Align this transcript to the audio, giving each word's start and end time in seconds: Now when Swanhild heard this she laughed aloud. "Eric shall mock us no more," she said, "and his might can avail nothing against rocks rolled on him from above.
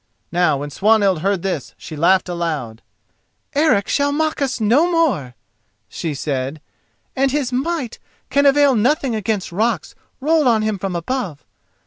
Now 0.31 0.57
when 0.57 0.71
Swanhild 0.71 1.19
heard 1.21 1.43
this 1.43 1.75
she 1.77 1.95
laughed 1.95 2.27
aloud. 2.27 2.81
"Eric 3.53 3.87
shall 3.87 4.11
mock 4.11 4.41
us 4.41 4.59
no 4.59 4.91
more," 4.91 5.35
she 5.89 6.15
said, 6.15 6.59
"and 7.15 7.29
his 7.29 7.51
might 7.53 7.99
can 8.31 8.47
avail 8.47 8.73
nothing 8.73 9.13
against 9.13 9.51
rocks 9.51 9.93
rolled 10.19 10.47
on 10.47 10.63
him 10.63 10.79
from 10.79 10.95
above. 10.95 11.45